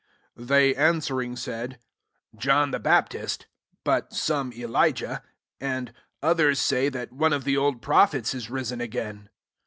12 0.33 0.47
They 0.47 0.73
an 0.73 0.95
swering, 0.99 1.37
said, 1.37 1.77
"John 2.35 2.71
the 2.71 2.79
Bap 2.79 3.09
tist; 3.09 3.45
but 3.83 4.11
some 4.15 4.51
Elijah; 4.51 5.21
and 5.59 5.93
others 6.23 6.59
«oy, 6.73 6.89
that 6.89 7.13
one 7.13 7.33
of 7.33 7.43
the 7.43 7.55
old 7.55 7.83
prophets 7.83 8.33
is 8.33 8.49
risen 8.49 8.81
again." 8.81 9.29